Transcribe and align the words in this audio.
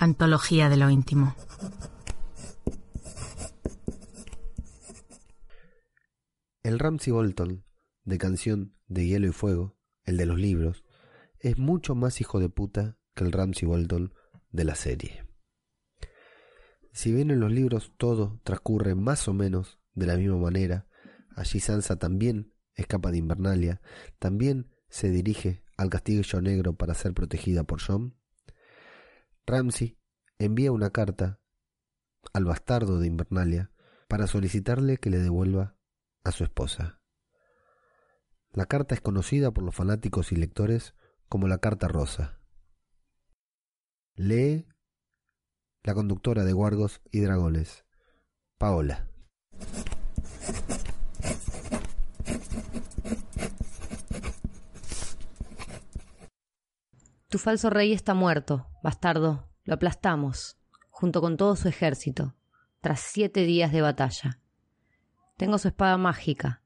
Antología 0.00 0.68
de 0.68 0.76
lo 0.76 0.90
íntimo. 0.90 1.34
El 6.62 6.78
Ramsey 6.78 7.12
Bolton, 7.12 7.64
de 8.04 8.18
Canción 8.18 8.76
de 8.86 9.06
Hielo 9.06 9.26
y 9.26 9.32
Fuego, 9.32 9.76
el 10.04 10.16
de 10.16 10.26
los 10.26 10.38
libros, 10.38 10.84
es 11.40 11.58
mucho 11.58 11.96
más 11.96 12.20
hijo 12.20 12.38
de 12.38 12.48
puta 12.48 12.96
que 13.16 13.24
el 13.24 13.32
Ramsey 13.32 13.66
Bolton 13.66 14.14
de 14.50 14.64
la 14.64 14.76
serie. 14.76 15.26
Si 16.92 17.12
bien 17.12 17.32
en 17.32 17.40
los 17.40 17.50
libros 17.50 17.92
todo 17.96 18.40
transcurre 18.44 18.94
más 18.94 19.26
o 19.26 19.34
menos 19.34 19.80
de 19.94 20.06
la 20.06 20.16
misma 20.16 20.36
manera, 20.36 20.86
allí 21.34 21.58
Sansa 21.58 21.98
también 21.98 22.54
escapa 22.74 23.10
de 23.10 23.18
Invernalia, 23.18 23.80
también 24.20 24.70
se 24.88 25.10
dirige 25.10 25.64
al 25.76 25.90
castillo 25.90 26.40
negro 26.40 26.76
para 26.76 26.94
ser 26.94 27.14
protegida 27.14 27.64
por 27.64 27.80
John, 27.84 28.14
Ramsey 29.48 29.98
envía 30.38 30.72
una 30.72 30.90
carta 30.90 31.40
al 32.34 32.44
bastardo 32.44 33.00
de 33.00 33.06
Invernalia 33.06 33.72
para 34.06 34.26
solicitarle 34.26 34.98
que 34.98 35.08
le 35.08 35.18
devuelva 35.18 35.74
a 36.22 36.32
su 36.32 36.44
esposa. 36.44 37.00
La 38.52 38.66
carta 38.66 38.94
es 38.94 39.00
conocida 39.00 39.50
por 39.50 39.64
los 39.64 39.74
fanáticos 39.74 40.32
y 40.32 40.36
lectores 40.36 40.94
como 41.30 41.48
la 41.48 41.58
Carta 41.58 41.88
Rosa. 41.88 42.40
Lee 44.16 44.66
la 45.82 45.94
conductora 45.94 46.44
de 46.44 46.52
Guargos 46.52 47.00
y 47.10 47.20
Dragones, 47.20 47.86
Paola. 48.58 49.08
Tu 57.30 57.36
falso 57.36 57.68
rey 57.68 57.92
está 57.92 58.14
muerto, 58.14 58.70
bastardo. 58.82 59.50
Lo 59.64 59.74
aplastamos, 59.74 60.56
junto 60.88 61.20
con 61.20 61.36
todo 61.36 61.56
su 61.56 61.68
ejército, 61.68 62.34
tras 62.80 63.00
siete 63.00 63.44
días 63.44 63.70
de 63.70 63.82
batalla. 63.82 64.40
Tengo 65.36 65.58
su 65.58 65.68
espada 65.68 65.98
mágica. 65.98 66.62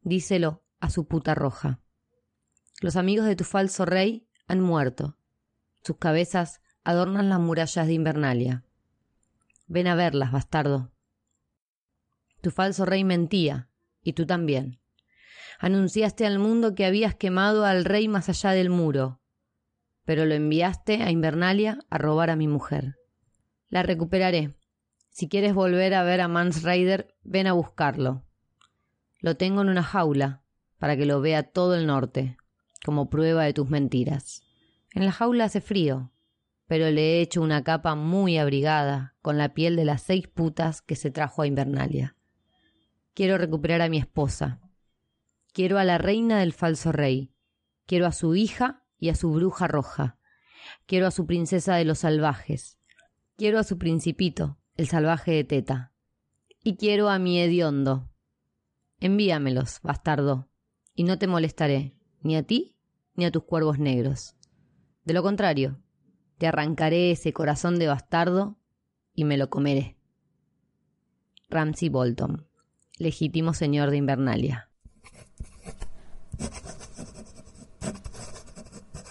Díselo 0.00 0.64
a 0.80 0.90
su 0.90 1.06
puta 1.06 1.36
roja. 1.36 1.78
Los 2.80 2.96
amigos 2.96 3.24
de 3.26 3.36
tu 3.36 3.44
falso 3.44 3.84
rey 3.84 4.26
han 4.48 4.60
muerto. 4.60 5.16
Sus 5.84 5.96
cabezas 5.96 6.60
adornan 6.82 7.28
las 7.28 7.38
murallas 7.38 7.86
de 7.86 7.92
Invernalia. 7.92 8.64
Ven 9.68 9.86
a 9.86 9.94
verlas, 9.94 10.32
bastardo. 10.32 10.90
Tu 12.40 12.50
falso 12.50 12.84
rey 12.84 13.04
mentía, 13.04 13.68
y 14.02 14.14
tú 14.14 14.26
también. 14.26 14.80
Anunciaste 15.60 16.26
al 16.26 16.40
mundo 16.40 16.74
que 16.74 16.84
habías 16.84 17.14
quemado 17.14 17.64
al 17.64 17.84
rey 17.84 18.08
más 18.08 18.28
allá 18.28 18.50
del 18.50 18.68
muro, 18.68 19.21
pero 20.04 20.26
lo 20.26 20.34
enviaste 20.34 21.02
a 21.02 21.10
Invernalia 21.10 21.78
a 21.90 21.98
robar 21.98 22.30
a 22.30 22.36
mi 22.36 22.48
mujer. 22.48 22.96
La 23.68 23.82
recuperaré. 23.82 24.54
Si 25.10 25.28
quieres 25.28 25.54
volver 25.54 25.94
a 25.94 26.02
ver 26.02 26.20
a 26.20 26.28
Mans 26.28 26.62
Raider, 26.62 27.14
ven 27.22 27.46
a 27.46 27.52
buscarlo. 27.52 28.24
Lo 29.20 29.36
tengo 29.36 29.62
en 29.62 29.68
una 29.68 29.82
jaula, 29.82 30.42
para 30.78 30.96
que 30.96 31.06
lo 31.06 31.20
vea 31.20 31.44
todo 31.44 31.74
el 31.76 31.86
norte, 31.86 32.36
como 32.84 33.08
prueba 33.08 33.44
de 33.44 33.52
tus 33.52 33.70
mentiras. 33.70 34.42
En 34.94 35.04
la 35.04 35.12
jaula 35.12 35.44
hace 35.44 35.60
frío, 35.60 36.12
pero 36.66 36.90
le 36.90 37.02
he 37.02 37.20
hecho 37.20 37.42
una 37.42 37.62
capa 37.62 37.94
muy 37.94 38.38
abrigada 38.38 39.14
con 39.22 39.38
la 39.38 39.54
piel 39.54 39.76
de 39.76 39.84
las 39.84 40.02
seis 40.02 40.26
putas 40.26 40.82
que 40.82 40.96
se 40.96 41.10
trajo 41.10 41.42
a 41.42 41.46
Invernalia. 41.46 42.16
Quiero 43.14 43.36
recuperar 43.36 43.82
a 43.82 43.88
mi 43.88 43.98
esposa. 43.98 44.60
Quiero 45.52 45.78
a 45.78 45.84
la 45.84 45.98
reina 45.98 46.40
del 46.40 46.54
falso 46.54 46.92
rey. 46.92 47.30
Quiero 47.86 48.06
a 48.06 48.12
su 48.12 48.34
hija 48.34 48.81
y 49.02 49.08
a 49.08 49.16
su 49.16 49.32
bruja 49.32 49.66
roja. 49.66 50.16
Quiero 50.86 51.08
a 51.08 51.10
su 51.10 51.26
princesa 51.26 51.74
de 51.74 51.84
los 51.84 51.98
salvajes. 51.98 52.78
Quiero 53.36 53.58
a 53.58 53.64
su 53.64 53.76
principito, 53.76 54.58
el 54.76 54.86
salvaje 54.86 55.32
de 55.32 55.42
Teta. 55.42 55.92
Y 56.62 56.76
quiero 56.76 57.08
a 57.08 57.18
mi 57.18 57.40
hediondo. 57.40 58.08
Envíamelos, 59.00 59.80
bastardo, 59.82 60.48
y 60.94 61.02
no 61.02 61.18
te 61.18 61.26
molestaré, 61.26 61.96
ni 62.20 62.36
a 62.36 62.44
ti 62.44 62.76
ni 63.16 63.24
a 63.24 63.32
tus 63.32 63.42
cuervos 63.42 63.80
negros. 63.80 64.36
De 65.04 65.14
lo 65.14 65.24
contrario, 65.24 65.82
te 66.38 66.46
arrancaré 66.46 67.10
ese 67.10 67.32
corazón 67.32 67.80
de 67.80 67.88
bastardo 67.88 68.56
y 69.14 69.24
me 69.24 69.36
lo 69.36 69.50
comeré. 69.50 69.96
Ramsey 71.50 71.88
Bolton, 71.88 72.46
legítimo 72.98 73.52
señor 73.52 73.90
de 73.90 73.96
Invernalia. 73.96 74.70